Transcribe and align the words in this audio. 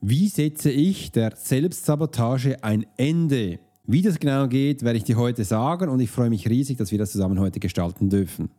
Wie 0.00 0.28
setze 0.28 0.70
ich 0.70 1.10
der 1.10 1.32
Selbstsabotage 1.34 2.62
ein 2.62 2.86
Ende? 2.96 3.58
Wie 3.84 4.00
das 4.00 4.20
genau 4.20 4.46
geht, 4.46 4.84
werde 4.84 4.96
ich 4.96 5.02
dir 5.02 5.16
heute 5.16 5.42
sagen 5.42 5.88
und 5.88 5.98
ich 5.98 6.08
freue 6.08 6.30
mich 6.30 6.48
riesig, 6.48 6.78
dass 6.78 6.92
wir 6.92 6.98
das 6.98 7.10
zusammen 7.10 7.40
heute 7.40 7.58
gestalten 7.58 8.08
dürfen. 8.08 8.50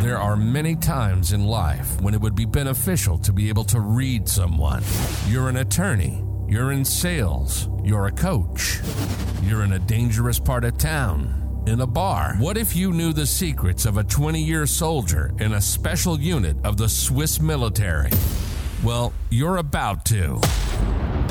There 0.00 0.18
are 0.18 0.36
many 0.36 0.76
times 0.76 1.32
in 1.32 1.44
life 1.44 2.00
when 2.04 2.14
it 2.14 2.22
would 2.22 2.36
be 2.36 2.46
beneficial 2.46 3.18
to 3.18 3.32
be 3.32 3.48
able 3.48 3.64
to 3.64 3.80
read 3.80 4.28
someone. 4.28 4.82
You're 5.28 5.48
an 5.48 5.56
attorney, 5.56 6.22
you're 6.46 6.72
in 6.72 6.84
sales, 6.84 7.68
you're 7.82 8.06
a 8.06 8.12
coach, 8.12 8.80
you're 9.42 9.64
in 9.64 9.72
a 9.72 9.80
dangerous 9.80 10.38
part 10.38 10.64
of 10.64 10.78
town 10.78 11.64
in 11.66 11.80
a 11.80 11.86
bar. 11.86 12.36
What 12.38 12.56
if 12.56 12.76
you 12.76 12.92
knew 12.92 13.12
the 13.12 13.26
secrets 13.26 13.86
of 13.86 13.96
a 13.96 14.04
20 14.04 14.40
year 14.40 14.66
soldier 14.66 15.32
in 15.40 15.54
a 15.54 15.60
special 15.60 16.20
unit 16.20 16.56
of 16.62 16.76
the 16.76 16.88
Swiss 16.88 17.40
military? 17.40 18.10
Well, 18.84 19.14
you're 19.30 19.56
about 19.56 20.04
to. 20.06 20.63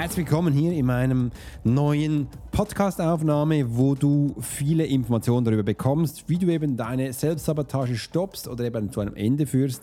Herzlich 0.00 0.28
willkommen 0.28 0.54
hier 0.54 0.70
in 0.74 0.86
meinem 0.86 1.32
neuen 1.64 2.28
Podcast-Aufnahme, 2.52 3.76
wo 3.76 3.96
du 3.96 4.36
viele 4.40 4.86
Informationen 4.86 5.44
darüber 5.44 5.64
bekommst, 5.64 6.28
wie 6.28 6.38
du 6.38 6.46
eben 6.46 6.76
deine 6.76 7.12
Selbstsabotage 7.12 7.96
stoppst 7.96 8.46
oder 8.46 8.62
eben 8.62 8.92
zu 8.92 9.00
einem 9.00 9.16
Ende 9.16 9.44
führst. 9.44 9.82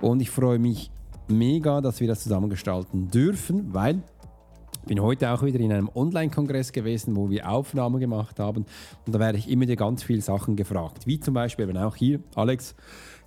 Und 0.00 0.22
ich 0.22 0.30
freue 0.30 0.58
mich 0.58 0.90
mega, 1.28 1.82
dass 1.82 2.00
wir 2.00 2.08
das 2.08 2.22
zusammen 2.22 2.48
gestalten 2.48 3.08
dürfen, 3.08 3.74
weil 3.74 4.02
ich 4.80 4.88
bin 4.88 5.02
heute 5.02 5.30
auch 5.30 5.42
wieder 5.42 5.60
in 5.60 5.72
einem 5.74 5.90
Online-Kongress 5.94 6.72
gewesen, 6.72 7.14
wo 7.14 7.28
wir 7.28 7.46
Aufnahmen 7.46 8.00
gemacht 8.00 8.38
haben. 8.38 8.64
Und 9.04 9.14
da 9.14 9.18
werde 9.18 9.36
ich 9.36 9.50
immer 9.50 9.64
wieder 9.64 9.76
ganz 9.76 10.02
viele 10.02 10.22
Sachen 10.22 10.56
gefragt. 10.56 11.06
Wie 11.06 11.20
zum 11.20 11.34
Beispiel 11.34 11.68
eben 11.68 11.76
auch 11.76 11.96
hier, 11.96 12.20
Alex, 12.34 12.74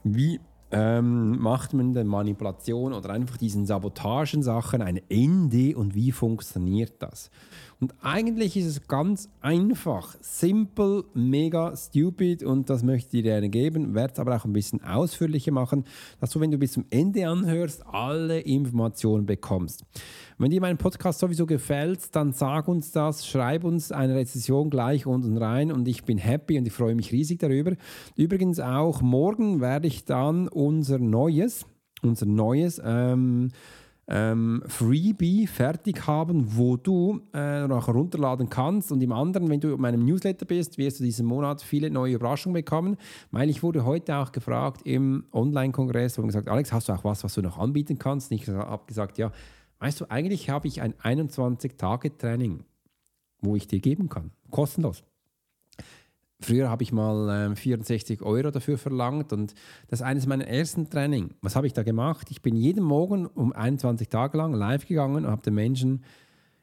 wie 0.03 0.39
ähm, 0.73 1.39
macht 1.39 1.73
man 1.73 1.93
der 1.93 2.03
Manipulation 2.03 2.93
oder 2.93 3.11
einfach 3.11 3.37
diesen 3.37 3.65
Sabotagensachen 3.65 4.81
ein 4.81 4.99
Ende 5.09 5.77
und 5.77 5.95
wie 5.95 6.11
funktioniert 6.11 6.93
das? 6.99 7.29
Und 7.83 7.93
eigentlich 8.01 8.55
ist 8.55 8.65
es 8.65 8.87
ganz 8.87 9.27
einfach, 9.41 10.15
simple, 10.21 11.03
mega 11.13 11.75
stupid 11.75 12.41
und 12.41 12.69
das 12.69 12.81
möchte 12.81 13.17
ich 13.17 13.23
dir 13.23 13.23
gerne 13.23 13.49
geben, 13.49 13.93
werde 13.93 14.13
es 14.13 14.19
aber 14.19 14.37
auch 14.37 14.45
ein 14.45 14.53
bisschen 14.53 14.81
ausführlicher 14.83 15.51
machen, 15.51 15.83
dass 16.21 16.29
du, 16.29 16.39
wenn 16.39 16.51
du 16.51 16.57
bis 16.57 16.71
zum 16.71 16.85
Ende 16.91 17.27
anhörst, 17.27 17.85
alle 17.85 18.39
Informationen 18.39 19.25
bekommst. 19.25 19.83
Wenn 20.37 20.49
dir 20.49 20.61
mein 20.61 20.77
Podcast 20.77 21.19
sowieso 21.19 21.45
gefällt, 21.45 22.15
dann 22.15 22.31
sag 22.31 22.67
uns 22.67 22.91
das, 22.91 23.27
schreib 23.27 23.65
uns 23.65 23.91
eine 23.91 24.15
Rezession 24.15 24.69
gleich 24.69 25.05
unten 25.05 25.37
rein 25.37 25.71
und 25.71 25.87
ich 25.87 26.05
bin 26.05 26.17
happy 26.17 26.57
und 26.57 26.65
ich 26.65 26.73
freue 26.73 26.95
mich 26.95 27.11
riesig 27.11 27.39
darüber. 27.39 27.73
Übrigens 28.15 28.59
auch 28.59 29.01
morgen 29.01 29.59
werde 29.59 29.87
ich 29.87 30.05
dann 30.05 30.47
unser 30.63 30.99
neues, 30.99 31.65
unser 32.01 32.25
neues 32.25 32.81
ähm, 32.83 33.49
ähm, 34.07 34.63
Freebie 34.67 35.47
fertig 35.47 36.07
haben, 36.07 36.57
wo 36.57 36.75
du 36.75 37.21
äh, 37.33 37.67
noch 37.67 37.87
runterladen 37.87 38.49
kannst. 38.49 38.91
Und 38.91 39.01
im 39.01 39.11
anderen, 39.11 39.49
wenn 39.49 39.59
du 39.59 39.73
in 39.73 39.81
meinem 39.81 40.03
Newsletter 40.05 40.45
bist, 40.45 40.77
wirst 40.77 40.99
du 40.99 41.03
diesen 41.03 41.25
Monat 41.25 41.61
viele 41.61 41.89
neue 41.89 42.15
Überraschungen 42.15 42.53
bekommen, 42.53 42.97
weil 43.31 43.49
ich 43.49 43.63
wurde 43.63 43.85
heute 43.85 44.17
auch 44.17 44.31
gefragt 44.31 44.81
im 44.83 45.25
Online-Kongress, 45.31 46.17
wo 46.17 46.23
gesagt, 46.23 46.49
Alex, 46.49 46.73
hast 46.73 46.89
du 46.89 46.93
auch 46.93 47.03
was, 47.03 47.23
was 47.23 47.33
du 47.33 47.41
noch 47.41 47.57
anbieten 47.57 47.97
kannst? 47.97 48.31
Und 48.31 48.41
ich 48.41 48.47
habe 48.47 48.85
gesagt, 48.85 49.17
ja, 49.17 49.31
weißt 49.79 50.01
du, 50.01 50.05
eigentlich 50.09 50.49
habe 50.49 50.67
ich 50.67 50.81
ein 50.81 50.93
21-Tage-Training, 50.95 52.65
wo 53.41 53.55
ich 53.55 53.67
dir 53.67 53.79
geben 53.79 54.09
kann, 54.09 54.31
kostenlos. 54.51 55.03
Früher 56.43 56.69
habe 56.69 56.83
ich 56.83 56.91
mal 56.91 57.51
äh, 57.51 57.55
64 57.55 58.21
Euro 58.21 58.51
dafür 58.51 58.77
verlangt 58.77 59.31
und 59.31 59.53
das 59.87 60.01
ist 60.01 60.05
eines 60.05 60.27
meiner 60.27 60.45
ersten 60.45 60.89
Training. 60.89 61.31
Was 61.41 61.55
habe 61.55 61.67
ich 61.67 61.73
da 61.73 61.83
gemacht? 61.83 62.27
Ich 62.31 62.41
bin 62.41 62.55
jeden 62.55 62.83
Morgen 62.83 63.25
um 63.27 63.53
21 63.53 64.09
Tage 64.09 64.37
lang 64.37 64.53
live 64.53 64.85
gegangen 64.85 65.25
und 65.25 65.31
habe 65.31 65.41
den 65.41 65.53
Menschen 65.53 66.03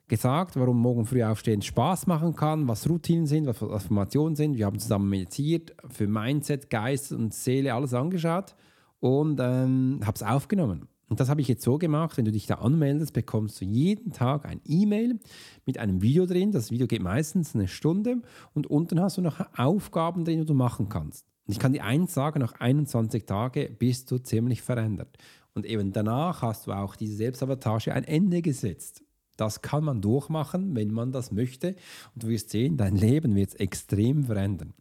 gesagt, 0.07 0.57
warum 0.57 0.79
morgen 0.79 1.07
früh 1.07 1.23
aufstehen 1.23 1.63
Spaß 1.63 2.07
machen 2.09 2.35
kann, 2.35 2.69
was 2.69 2.89
Routinen 2.91 3.27
sind, 3.27 3.47
was 3.47 3.63
Affirmationen 3.63 4.37
sind. 4.37 4.59
Wir 4.59 4.67
haben 4.67 4.79
zusammen 4.79 5.09
meditiert, 5.09 5.75
für 5.89 6.07
Mindset, 6.07 6.69
Geist 6.69 7.13
und 7.13 7.33
Seele 7.33 7.73
alles 7.73 7.95
angeschaut 7.95 8.55
und 8.99 9.41
ähm, 9.41 10.01
habe 10.05 10.17
es 10.17 10.23
aufgenommen. 10.23 10.89
Und 11.11 11.19
das 11.19 11.29
habe 11.29 11.41
ich 11.41 11.49
jetzt 11.49 11.65
so 11.65 11.77
gemacht, 11.77 12.17
wenn 12.17 12.25
du 12.25 12.31
dich 12.31 12.47
da 12.47 12.55
anmeldest, 12.55 13.13
bekommst 13.13 13.61
du 13.61 13.65
jeden 13.65 14.13
Tag 14.13 14.47
ein 14.47 14.61
E-Mail 14.65 15.19
mit 15.67 15.77
einem 15.77 16.03
Video 16.03 16.25
drin. 16.25 16.53
Das 16.53 16.71
Video 16.71 16.87
geht 16.87 17.03
meistens 17.03 17.55
eine 17.57 17.67
Stunde 17.67 18.23
und 18.55 18.69
unten 18.69 19.01
hast 19.01 19.19
du 19.19 19.21
noch 19.21 19.41
Aufgaben 19.59 20.25
drin, 20.25 20.39
die 20.39 20.47
du 20.47 20.55
machen 20.55 20.89
kannst. 20.89 21.27
Und 21.47 21.53
ich 21.53 21.59
kann 21.59 21.73
dir 21.73 21.83
eins 21.83 22.15
sagen, 22.15 22.39
nach 22.39 22.53
21 22.61 23.27
Tagen 23.27 23.77
bist 23.77 24.09
du 24.13 24.19
ziemlich 24.19 24.63
verändert. 24.63 25.19
Und 25.53 25.67
eben 25.67 25.93
danach 25.93 26.43
hast 26.43 26.69
du 26.69 26.73
auch 26.73 26.95
diese 26.95 27.17
Selbstsabotage 27.17 27.93
ein 27.93 28.05
Ende 28.05 28.41
gesetzt. 28.41 29.03
Das 29.41 29.63
kann 29.63 29.85
man 29.85 30.03
durchmachen, 30.03 30.77
wenn 30.77 30.93
man 30.93 31.13
das 31.13 31.33
möchte. 31.33 31.69
Und 32.15 32.25
du 32.25 32.29
wirst 32.29 32.51
sehen, 32.51 32.77
dein 32.77 32.95
Leben 32.95 33.35
wird 33.35 33.59
extrem 33.59 34.25
verändern. 34.25 34.75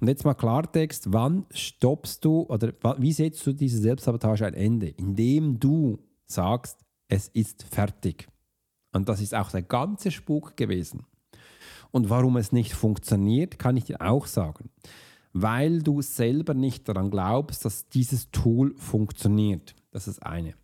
Und 0.00 0.08
jetzt 0.08 0.24
mal 0.24 0.32
Klartext, 0.32 1.12
wann 1.12 1.44
stoppst 1.50 2.24
du 2.24 2.40
oder 2.48 2.72
wie 2.98 3.12
setzt 3.12 3.46
du 3.46 3.52
diese 3.52 3.78
Selbstsabotage 3.78 4.46
ein 4.46 4.54
Ende? 4.54 4.88
Indem 4.88 5.60
du 5.60 5.98
sagst, 6.24 6.78
es 7.08 7.28
ist 7.28 7.64
fertig. 7.64 8.28
Und 8.94 9.10
das 9.10 9.20
ist 9.20 9.34
auch 9.34 9.50
der 9.50 9.62
ganze 9.62 10.10
Spuk 10.10 10.56
gewesen. 10.56 11.04
Und 11.90 12.08
warum 12.08 12.38
es 12.38 12.50
nicht 12.50 12.72
funktioniert, 12.72 13.58
kann 13.58 13.76
ich 13.76 13.84
dir 13.84 14.00
auch 14.00 14.26
sagen. 14.26 14.70
Weil 15.34 15.82
du 15.82 16.00
selber 16.00 16.54
nicht 16.54 16.88
daran 16.88 17.10
glaubst, 17.10 17.66
dass 17.66 17.88
dieses 17.88 18.30
Tool 18.30 18.74
funktioniert. 18.76 19.74
Das 19.90 20.08
ist 20.08 20.22
eine. 20.22 20.54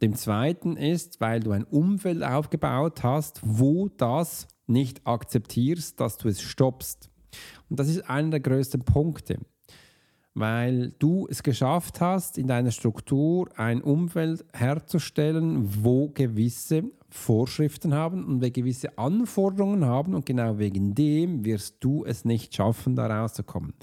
Dem 0.00 0.14
zweiten 0.14 0.76
ist, 0.76 1.20
weil 1.20 1.40
du 1.40 1.50
ein 1.50 1.64
Umfeld 1.64 2.22
aufgebaut 2.22 3.02
hast, 3.02 3.40
wo 3.42 3.88
das 3.88 4.46
nicht 4.66 5.06
akzeptierst, 5.06 5.98
dass 5.98 6.18
du 6.18 6.28
es 6.28 6.40
stoppst. 6.40 7.10
Und 7.68 7.80
das 7.80 7.88
ist 7.88 8.08
einer 8.08 8.30
der 8.30 8.40
größten 8.40 8.84
Punkte, 8.84 9.38
weil 10.34 10.92
du 10.98 11.26
es 11.28 11.42
geschafft 11.42 12.00
hast, 12.00 12.38
in 12.38 12.46
deiner 12.46 12.70
Struktur 12.70 13.48
ein 13.56 13.82
Umfeld 13.82 14.44
herzustellen, 14.52 15.82
wo 15.82 16.08
gewisse 16.10 16.84
Vorschriften 17.10 17.94
haben 17.94 18.24
und 18.24 18.40
wir 18.40 18.50
gewisse 18.50 18.98
Anforderungen 18.98 19.84
haben 19.84 20.14
und 20.14 20.26
genau 20.26 20.58
wegen 20.58 20.94
dem 20.94 21.44
wirst 21.44 21.76
du 21.80 22.04
es 22.04 22.24
nicht 22.24 22.54
schaffen, 22.54 22.94
da 22.94 23.06
rauszukommen. 23.06 23.74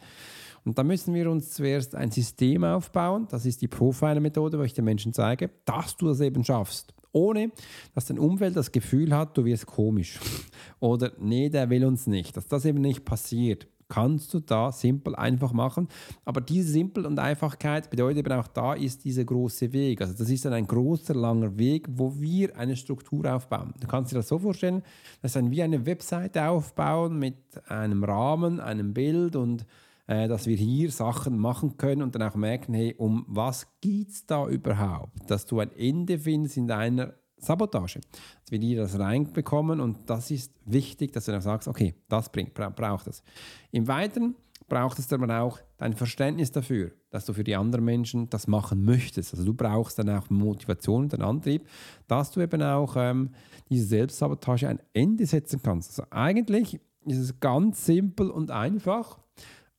Und 0.66 0.78
da 0.78 0.84
müssen 0.84 1.14
wir 1.14 1.30
uns 1.30 1.52
zuerst 1.52 1.96
ein 1.96 2.12
System 2.12 2.64
aufbauen. 2.64 3.28
Das 3.30 3.46
ist 3.46 3.62
die 3.62 3.68
Profiler-Methode, 3.68 4.58
wo 4.58 4.64
ich 4.64 4.74
den 4.74 4.86
Menschen 4.86 5.14
zeige, 5.14 5.52
dass 5.64 5.96
du 5.96 6.08
das 6.08 6.20
eben 6.20 6.44
schaffst. 6.44 6.94
Ohne, 7.12 7.52
dass 7.94 8.06
dein 8.06 8.20
Umfeld 8.20 8.58
das 8.58 8.72
Gefühl 8.72 9.16
hat, 9.16 9.38
du 9.38 9.46
wirst 9.46 9.68
komisch. 9.68 10.20
Oder 10.80 11.12
nee, 11.20 11.50
der 11.50 11.70
will 11.70 11.86
uns 11.86 12.08
nicht. 12.08 12.36
Dass 12.36 12.48
das 12.48 12.66
eben 12.66 12.82
nicht 12.82 13.06
passiert 13.06 13.68
kannst 13.88 14.34
du 14.34 14.40
da 14.40 14.72
simpel 14.72 15.16
einfach 15.16 15.54
machen. 15.54 15.88
Aber 16.26 16.42
diese 16.42 16.72
Simpel 16.72 17.06
und 17.06 17.20
Einfachkeit 17.20 17.90
bedeutet 17.90 18.26
eben 18.26 18.34
auch, 18.34 18.48
da 18.48 18.74
ist 18.74 19.04
dieser 19.06 19.24
große 19.24 19.72
Weg. 19.74 20.02
Also 20.02 20.14
das 20.18 20.30
ist 20.30 20.46
dann 20.46 20.54
ein 20.54 20.68
großer, 20.68 21.14
langer 21.14 21.58
Weg, 21.58 21.88
wo 21.90 22.20
wir 22.20 22.58
eine 22.58 22.76
Struktur 22.76 23.32
aufbauen. 23.34 23.74
Du 23.80 23.88
kannst 23.88 24.12
dir 24.12 24.18
das 24.18 24.28
so 24.28 24.40
vorstellen, 24.40 24.82
das 25.22 25.30
ist 25.30 25.36
dann 25.36 25.52
wie 25.52 25.62
eine 25.62 25.86
Webseite 25.86 26.48
aufbauen 26.48 27.20
mit 27.20 27.36
einem 27.68 28.04
Rahmen, 28.04 28.60
einem 28.60 28.94
Bild 28.94 29.36
und 29.36 29.66
äh, 30.08 30.28
dass 30.28 30.48
wir 30.48 30.56
hier 30.56 30.92
Sachen 30.92 31.38
machen 31.38 31.78
können 31.78 32.02
und 32.02 32.16
dann 32.16 32.24
auch 32.24 32.36
merken, 32.36 32.74
hey, 32.74 32.96
um 32.98 33.26
was 33.28 33.68
geht 33.82 34.10
es 34.10 34.26
da 34.26 34.48
überhaupt? 34.48 35.30
Dass 35.30 35.46
du 35.46 35.60
ein 35.60 35.72
Ende 35.72 36.20
findest 36.20 36.58
in 36.58 36.68
deiner 36.68 37.14
Sabotage. 37.38 38.00
Dass 38.42 38.52
wir 38.52 38.60
dir 38.60 38.78
das 38.82 38.98
reinbekommen 38.98 39.80
und 39.80 40.10
das 40.10 40.32
ist 40.32 40.54
wichtig, 40.66 41.12
dass 41.14 41.26
du 41.26 41.32
dann 41.32 41.42
sagst, 41.42 41.68
okay, 41.68 41.96
das 42.08 42.32
bringt, 42.32 42.54
bra 42.54 42.70
braucht 42.70 43.08
es. 43.08 43.24
Im 43.72 43.88
Weiteren 43.88 44.36
braucht 44.68 45.00
es 45.00 45.12
aber 45.14 45.42
auch 45.42 45.60
dein 45.78 45.94
Verständnis 45.94 46.52
dafür, 46.52 46.92
dass 47.12 47.26
du 47.26 47.34
für 47.34 47.44
die 47.44 47.56
anderen 47.56 47.86
Menschen 47.86 48.30
das 48.30 48.48
machen 48.48 48.84
möchtest. 48.84 49.34
Also 49.34 49.46
du 49.46 49.54
brauchst 49.54 50.00
dann 50.00 50.10
auch 50.10 50.30
Motivation 50.30 51.04
und 51.04 51.14
einen 51.14 51.24
Antrieb, 51.24 51.68
dass 52.08 52.32
du 52.32 52.42
eben 52.42 52.62
auch 52.64 52.96
ähm, 52.98 53.32
diese 53.70 53.86
Selbstsabotage 53.86 54.68
ein 54.68 54.80
Ende 54.94 55.26
setzen 55.26 55.62
kannst. 55.62 55.92
Also 55.92 56.10
eigentlich 56.12 56.80
ist 57.06 57.20
es 57.20 57.40
ganz 57.40 57.86
simpel 57.86 58.30
und 58.30 58.52
einfach. 58.52 59.20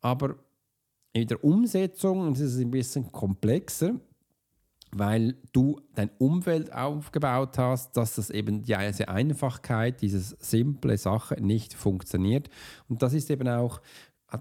Aber 0.00 0.36
in 1.12 1.26
der 1.28 1.42
Umsetzung 1.42 2.32
ist 2.32 2.40
es 2.40 2.58
ein 2.58 2.70
bisschen 2.70 3.10
komplexer, 3.10 3.94
weil 4.92 5.36
du 5.52 5.80
dein 5.94 6.10
Umfeld 6.18 6.72
aufgebaut 6.72 7.58
hast, 7.58 7.96
dass 7.96 8.16
das 8.16 8.30
eben 8.30 8.62
diese 8.62 9.08
Einfachkeit, 9.08 10.00
diese 10.00 10.20
simple 10.20 10.96
Sache 10.98 11.36
nicht 11.40 11.74
funktioniert. 11.74 12.48
Und 12.88 13.02
das 13.02 13.14
ist 13.14 13.30
eben 13.30 13.48
auch 13.48 13.80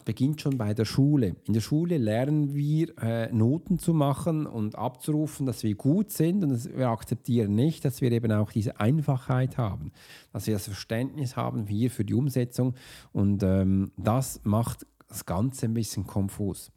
beginnt 0.04 0.42
schon 0.42 0.58
bei 0.58 0.74
der 0.74 0.86
Schule. 0.86 1.36
In 1.46 1.54
der 1.54 1.62
Schule 1.62 1.98
lernen 1.98 2.54
wir 2.54 2.98
äh, 3.02 3.32
Noten 3.32 3.80
zu 3.80 3.94
machen 3.94 4.46
und 4.46 4.76
abzurufen, 4.76 5.46
dass 5.46 5.64
wir 5.64 5.76
gut 5.76 6.12
sind 6.12 6.44
und 6.44 6.50
das, 6.50 6.68
wir 6.70 6.90
akzeptieren 6.90 7.56
nicht, 7.56 7.86
dass 7.86 8.02
wir 8.02 8.12
eben 8.12 8.32
auch 8.32 8.52
diese 8.52 8.80
Einfachheit 8.80 9.58
haben, 9.58 9.92
dass 10.34 10.48
wir 10.48 10.56
das 10.56 10.66
Verständnis 10.66 11.36
haben 11.38 11.68
hier 11.68 11.92
für 11.92 12.04
die 12.04 12.14
Umsetzung 12.16 12.74
und 13.14 13.44
ähm, 13.44 13.92
das 13.96 14.42
macht 14.44 14.86
das 15.16 15.26
Ganze 15.26 15.66
ein 15.66 15.74
bisschen 15.74 16.06
konfus. 16.06 16.72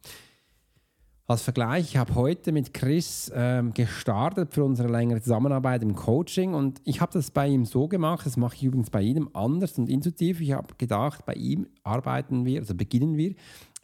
Als 1.27 1.43
Vergleich, 1.43 1.91
ich 1.91 1.97
habe 1.99 2.15
heute 2.15 2.53
mit 2.53 2.73
Chris 2.73 3.31
ähm, 3.35 3.75
gestartet 3.75 4.55
für 4.55 4.65
unsere 4.65 4.89
längere 4.89 5.21
Zusammenarbeit 5.21 5.83
im 5.83 5.95
Coaching 5.95 6.55
und 6.55 6.81
ich 6.85 7.03
habe 7.03 7.13
das 7.13 7.31
bei 7.31 7.47
ihm 7.47 7.67
so 7.67 7.87
gemacht, 7.87 8.25
das 8.25 8.39
mache 8.39 8.55
ich 8.55 8.65
übrigens 8.65 8.89
bei 8.89 9.03
jedem 9.03 9.29
anders 9.35 9.77
und 9.77 9.91
intuitiv. 9.91 10.41
Ich 10.41 10.53
habe 10.53 10.69
gedacht, 10.79 11.27
bei 11.27 11.35
ihm 11.35 11.67
arbeiten 11.83 12.47
wir, 12.47 12.61
also 12.61 12.75
beginnen 12.75 13.19
wir 13.19 13.35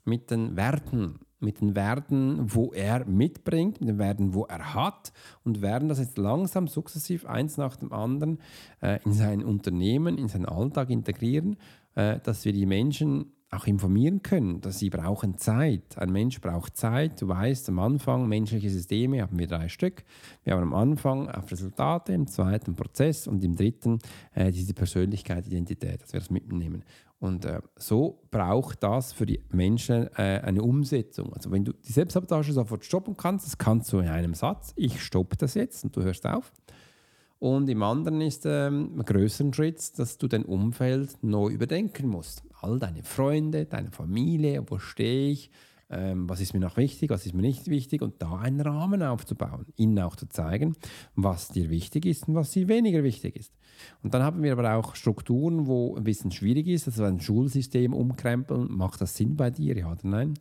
mit 0.06 0.30
den 0.30 0.56
Werten, 0.56 1.18
mit 1.38 1.60
den 1.60 1.76
Werten, 1.76 2.54
wo 2.54 2.72
er 2.72 3.04
mitbringt, 3.04 3.78
mit 3.78 3.90
den 3.90 3.98
Werten, 3.98 4.32
wo 4.32 4.44
er 4.44 4.72
hat 4.72 5.12
und 5.44 5.60
werden 5.60 5.90
das 5.90 5.98
jetzt 5.98 6.16
langsam 6.16 6.66
sukzessiv 6.66 7.26
eins 7.26 7.58
nach 7.58 7.76
dem 7.76 7.92
anderen 7.92 8.38
äh, 8.80 9.00
in 9.04 9.12
sein 9.12 9.44
Unternehmen, 9.44 10.16
in 10.16 10.28
seinen 10.28 10.46
Alltag 10.46 10.88
integrieren, 10.88 11.56
äh, 11.94 12.20
dass 12.20 12.46
wir 12.46 12.54
die 12.54 12.64
Menschen 12.64 13.33
auch 13.54 13.66
informieren 13.66 14.22
können, 14.22 14.60
dass 14.60 14.78
sie 14.78 14.90
brauchen 14.90 15.38
Zeit. 15.38 15.96
Ein 15.96 16.12
Mensch 16.12 16.40
braucht 16.40 16.76
Zeit. 16.76 17.20
Du 17.20 17.28
weißt, 17.28 17.68
am 17.68 17.78
Anfang 17.78 18.28
menschliche 18.28 18.70
Systeme 18.70 19.22
haben 19.22 19.38
wir 19.38 19.46
drei 19.46 19.68
Stück. 19.68 20.04
Wir 20.42 20.54
haben 20.54 20.62
am 20.62 20.74
Anfang 20.74 21.28
auf 21.30 21.50
Resultate, 21.50 22.12
im 22.12 22.26
zweiten 22.26 22.74
Prozess 22.74 23.26
und 23.26 23.42
im 23.44 23.56
dritten 23.56 23.98
äh, 24.34 24.50
diese 24.50 24.74
Persönlichkeit, 24.74 25.46
Identität, 25.46 26.02
dass 26.02 26.12
wir 26.12 26.20
das 26.20 26.30
mitnehmen. 26.30 26.84
Und 27.20 27.44
äh, 27.44 27.60
so 27.76 28.20
braucht 28.30 28.82
das 28.82 29.12
für 29.12 29.24
die 29.24 29.40
Menschen 29.50 30.08
äh, 30.16 30.40
eine 30.44 30.62
Umsetzung. 30.62 31.32
Also 31.32 31.50
wenn 31.50 31.64
du 31.64 31.72
die 31.72 31.92
Selbstsabotage 31.92 32.52
sofort 32.52 32.84
stoppen 32.84 33.16
kannst, 33.16 33.46
das 33.46 33.56
kannst 33.56 33.92
du 33.92 34.00
in 34.00 34.08
einem 34.08 34.34
Satz, 34.34 34.72
ich 34.76 35.02
stoppe 35.02 35.36
das 35.36 35.54
jetzt 35.54 35.84
und 35.84 35.96
du 35.96 36.02
hörst 36.02 36.26
auf. 36.26 36.52
Und 37.38 37.68
im 37.68 37.82
anderen 37.82 38.20
ist 38.20 38.46
ähm, 38.46 39.02
größeren 39.04 39.52
Schritt, 39.52 39.98
dass 39.98 40.18
du 40.18 40.28
dein 40.28 40.44
Umfeld 40.44 41.16
neu 41.22 41.48
überdenken 41.50 42.08
musst 42.08 42.42
all 42.64 42.78
deine 42.78 43.02
Freunde, 43.02 43.66
deine 43.66 43.90
Familie, 43.90 44.64
wo 44.69 44.78
stehe 44.78 45.31
ich, 45.31 45.50
ähm, 45.94 46.29
was 46.29 46.41
ist 46.41 46.55
mir 46.55 46.61
noch 46.61 46.76
wichtig, 46.76 47.11
was 47.11 47.25
ist 47.25 47.35
mir 47.35 47.43
nicht 47.43 47.69
wichtig 47.69 48.02
und 48.02 48.20
da 48.20 48.38
einen 48.38 48.61
Rahmen 48.61 49.02
aufzubauen, 49.02 49.67
ihnen 49.76 49.99
auch 50.00 50.17
zu 50.17 50.29
zeigen, 50.29 50.76
was 51.14 51.49
dir 51.49 51.70
wichtig 51.70 52.06
ist 52.06 52.29
und 52.29 52.35
was 52.35 52.50
dir 52.50 52.69
weniger 52.69 53.02
wichtig 53.05 53.37
ist. 53.37 53.52
Und 54.02 54.14
dann 54.14 54.23
haben 54.23 54.43
wir 54.43 54.52
aber 54.52 54.75
auch 54.75 54.94
Strukturen, 54.94 55.67
wo 55.67 55.96
ein 55.96 56.05
bisschen 56.05 56.31
schwierig 56.31 56.67
ist, 56.67 56.87
also 56.87 57.05
ein 57.05 57.20
Schulsystem 57.20 57.94
umkrempeln, 57.94 58.69
macht 58.70 59.00
das 59.00 59.17
Sinn 59.17 59.37
bei 59.37 59.50
dir, 59.50 59.76
ja 59.76 59.91
oder 59.91 60.06
nein? 60.06 60.35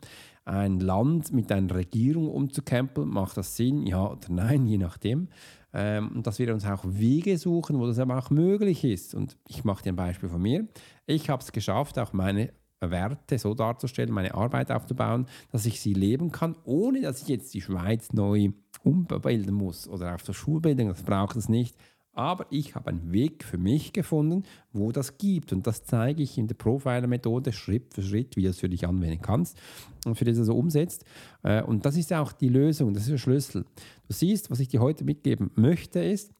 Ein 0.45 0.79
Land 0.81 1.31
mit 1.31 1.51
einer 1.51 1.73
Regierung 1.73 2.27
umzukrempeln, 2.27 3.07
macht 3.07 3.37
das 3.37 3.55
Sinn, 3.55 3.85
ja 3.85 4.11
oder 4.11 4.27
nein, 4.29 4.67
je 4.67 4.77
nachdem 4.77 5.29
ähm, 5.73 6.11
und 6.15 6.27
dass 6.27 6.39
wir 6.39 6.53
uns 6.53 6.65
auch 6.65 6.83
Wege 6.85 7.37
suchen, 7.37 7.79
wo 7.79 7.87
das 7.87 7.99
aber 7.99 8.17
auch 8.17 8.29
möglich 8.29 8.83
ist. 8.83 9.15
Und 9.15 9.37
ich 9.47 9.63
mache 9.63 9.83
dir 9.83 9.91
ein 9.91 9.95
Beispiel 9.95 10.29
von 10.29 10.41
mir. 10.41 10.67
Ich 11.07 11.29
habe 11.29 11.41
es 11.41 11.51
geschafft, 11.51 11.97
auch 11.97 12.13
meine 12.13 12.53
Werte 12.91 13.37
so 13.37 13.53
darzustellen, 13.53 14.11
meine 14.11 14.33
Arbeit 14.33 14.71
aufzubauen, 14.71 15.27
dass 15.51 15.65
ich 15.65 15.79
sie 15.81 15.93
leben 15.93 16.31
kann, 16.31 16.55
ohne 16.65 17.01
dass 17.01 17.21
ich 17.21 17.27
jetzt 17.27 17.53
die 17.53 17.61
Schweiz 17.61 18.13
neu 18.13 18.49
umbilden 18.83 19.53
muss 19.53 19.87
oder 19.87 20.15
auf 20.15 20.23
der 20.23 20.33
Schulbildung, 20.33 20.89
das 20.89 21.03
braucht 21.03 21.35
es 21.35 21.49
nicht. 21.49 21.75
Aber 22.15 22.45
ich 22.51 22.75
habe 22.75 22.91
einen 22.91 23.11
Weg 23.11 23.43
für 23.43 23.57
mich 23.57 23.91
gefunden, 23.91 24.43
wo 24.71 24.91
das 24.91 25.17
gibt. 25.17 25.51
Und 25.51 25.65
das 25.65 25.83
zeige 25.83 26.21
ich 26.21 26.37
in 26.37 26.47
der 26.47 26.53
Profiler-Methode 26.53 27.51
Schritt 27.51 27.93
für 27.93 28.03
Schritt, 28.03 28.35
wie 28.35 28.43
du 28.43 28.49
es 28.49 28.59
für 28.59 28.69
dich 28.69 28.87
anwenden 28.87 29.21
kannst 29.21 29.59
und 30.05 30.15
für 30.15 30.25
das 30.25 30.37
so 30.37 30.55
umsetzt. 30.55 31.05
Äh, 31.41 31.63
und 31.63 31.85
das 31.85 31.97
ist 31.97 32.13
auch 32.13 32.31
die 32.31 32.49
Lösung, 32.49 32.93
das 32.93 33.03
ist 33.03 33.11
der 33.11 33.17
Schlüssel. 33.17 33.65
Du 34.07 34.13
siehst, 34.13 34.51
was 34.51 34.59
ich 34.59 34.67
dir 34.67 34.79
heute 34.79 35.03
mitgeben 35.03 35.49
möchte, 35.55 36.03
ist, 36.03 36.31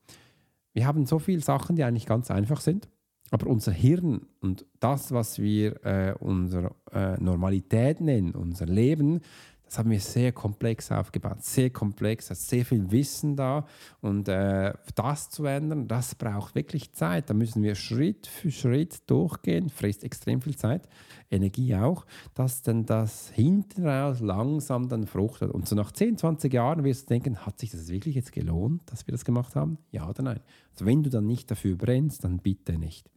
wir 0.74 0.86
haben 0.86 1.08
so 1.08 1.18
viele 1.18 1.42
Sachen, 1.42 1.76
die 1.76 1.84
eigentlich 1.84 2.06
ganz 2.06 2.30
einfach 2.30 2.62
sind. 2.62 2.88
Aber 3.34 3.48
unser 3.48 3.72
Hirn 3.72 4.28
und 4.42 4.64
das, 4.80 5.12
was 5.12 5.40
wir 5.40 5.84
äh, 5.84 6.14
unsere 6.20 6.76
äh, 6.92 7.20
Normalität 7.20 8.00
nennen, 8.00 8.36
unser 8.36 8.68
Leben, 8.68 9.22
das 9.66 9.80
haben 9.80 9.90
wir 9.90 10.00
sehr 10.00 10.32
komplex 10.32 10.92
aufgebaut, 10.92 11.42
sehr 11.44 11.72
komplex, 11.72 12.30
hat 12.30 12.38
sehr 12.38 12.64
viel 12.64 12.92
Wissen 12.92 13.36
da 13.36 13.66
und 14.02 14.28
äh, 14.28 14.72
das 14.94 15.32
zu 15.32 15.46
ändern, 15.46 15.88
das 15.88 16.14
braucht 16.14 16.54
wirklich 16.54 16.94
Zeit. 16.94 17.28
Da 17.28 17.34
müssen 17.34 17.64
wir 17.64 17.74
Schritt 17.74 18.28
für 18.28 18.52
Schritt 18.52 19.10
durchgehen, 19.10 19.70
frisst 19.70 20.04
extrem 20.04 20.40
viel 20.40 20.56
Zeit, 20.56 20.88
Energie 21.32 21.74
auch, 21.74 22.06
dass 22.36 22.62
dann 22.62 22.86
das 22.86 23.32
hinten 23.32 23.88
raus 23.88 24.20
langsam 24.20 24.90
dann 24.90 25.08
fruchtet. 25.08 25.50
Und 25.50 25.68
so 25.68 25.76
nach 25.76 25.92
10, 25.92 26.20
20 26.20 26.54
Jahren 26.54 26.84
wirst 26.84 27.10
du 27.10 27.16
denken, 27.16 27.48
hat 27.48 27.58
sich 27.58 27.72
das 27.72 27.88
wirklich 27.88 28.14
jetzt 28.14 28.32
gelohnt, 28.32 28.84
dass 28.92 29.08
wir 29.08 29.12
das 29.12 29.26
gemacht 29.26 29.56
haben? 29.56 29.80
Ja 29.90 30.08
oder 30.08 30.22
nein? 30.22 30.42
Also 30.74 30.86
wenn 30.86 31.02
du 31.02 31.10
dann 31.10 31.26
nicht 31.26 31.50
dafür 31.50 31.76
brennst, 31.76 32.24
dann 32.26 32.38
bitte 32.38 32.78
nicht. 32.78 33.10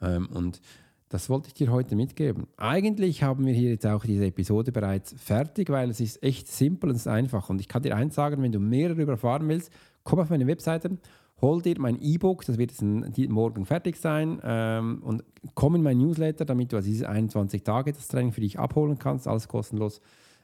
Ähm, 0.00 0.28
und 0.32 0.60
das 1.08 1.30
wollte 1.30 1.48
ich 1.48 1.54
dir 1.54 1.70
heute 1.70 1.94
mitgeben. 1.94 2.48
Eigentlich 2.56 3.22
haben 3.22 3.46
wir 3.46 3.54
hier 3.54 3.70
jetzt 3.70 3.86
auch 3.86 4.04
diese 4.04 4.26
Episode 4.26 4.72
bereits 4.72 5.14
fertig, 5.16 5.70
weil 5.70 5.88
es 5.90 6.00
ist 6.00 6.22
echt 6.22 6.48
simpel 6.48 6.90
und 6.90 7.06
einfach. 7.06 7.48
Und 7.48 7.60
ich 7.60 7.68
kann 7.68 7.82
dir 7.82 7.96
eins 7.96 8.16
sagen, 8.16 8.42
wenn 8.42 8.52
du 8.52 8.58
mehr 8.58 8.88
darüber 8.88 9.12
erfahren 9.12 9.48
willst, 9.48 9.70
komm 10.02 10.18
auf 10.18 10.30
meine 10.30 10.46
Webseite, 10.46 10.98
hol 11.40 11.62
dir 11.62 11.78
mein 11.78 12.00
E-Book, 12.00 12.44
das 12.44 12.58
wird 12.58 12.72
jetzt 12.72 12.82
morgen 13.30 13.66
fertig 13.66 13.96
sein 13.96 14.40
ähm, 14.42 15.02
und 15.02 15.22
komm 15.54 15.76
in 15.76 15.82
mein 15.82 15.98
Newsletter, 15.98 16.44
damit 16.44 16.72
du 16.72 16.76
also 16.76 16.88
diese 16.88 17.08
21 17.08 17.62
Tage 17.62 17.92
das 17.92 18.08
Training 18.08 18.32
für 18.32 18.40
dich 18.40 18.58
abholen 18.58 18.98
kannst, 18.98 19.28
alles 19.28 19.46
kostenlos. 19.46 20.00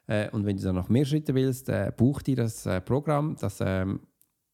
Äh, 0.07 0.31
und 0.31 0.47
wenn 0.47 0.57
du 0.57 0.63
dann 0.63 0.75
noch 0.75 0.89
mehr 0.89 1.05
Schritte 1.05 1.35
willst, 1.35 1.69
äh, 1.69 1.91
buch 1.97 2.23
dir 2.23 2.37
das 2.37 2.67
äh, 2.67 2.81
Programm, 2.81 3.37
das 3.41 3.59
ähm, 3.61 4.01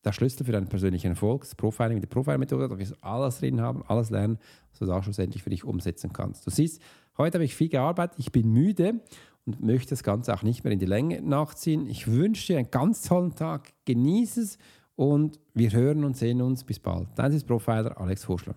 der 0.08 0.12
Schlüssel 0.12 0.44
für 0.44 0.52
deinen 0.52 0.69
persönlichen 0.69 1.08
Erfolg, 1.08 1.43
das 1.43 1.55
Profiling 1.55 1.94
mit 1.94 2.05
der 2.05 2.08
Profiling-Methode, 2.08 2.69
da 2.69 2.78
wirst 2.78 2.93
du 2.93 2.96
alles 3.02 3.38
drin 3.40 3.60
haben, 3.60 3.82
alles 3.87 4.10
lernen, 4.10 4.38
was 4.70 4.78
du 4.81 4.87
da 4.87 5.02
schlussendlich 5.02 5.43
für 5.43 5.50
dich 5.50 5.64
umsetzen 5.64 6.12
kannst. 6.12 6.46
Du 6.46 6.50
siehst, 6.50 6.81
heute 7.19 7.37
habe 7.37 7.44
ich 7.44 7.55
viel 7.55 7.69
gearbeitet, 7.69 8.19
ich 8.19 8.32
bin 8.32 8.50
müde 8.50 9.00
und 9.44 9.62
möchte 9.62 9.90
das 9.90 10.02
Ganze 10.02 10.34
auch 10.34 10.43
nicht 10.43 10.64
mehr 10.64 10.72
in 10.72 10.78
die 10.78 10.87
Länge 10.87 11.20
nachziehen. 11.22 11.87
Ich 11.87 12.06
wünsche 12.06 12.52
dir 12.52 12.58
einen 12.58 12.70
ganz 12.70 13.02
tollen 13.02 13.34
Tag, 13.34 13.72
genieße 13.84 14.40
es 14.40 14.58
und 14.96 15.38
wir 15.55 15.72
hören 15.72 16.05
und 16.05 16.16
sehen 16.16 16.43
uns. 16.43 16.64
Bis 16.64 16.81
bald. 16.81 17.08
Dein 17.14 17.32
ist 17.32 17.47
Profiler 17.47 18.00
Alex 18.00 18.26
Horschler. 18.28 18.56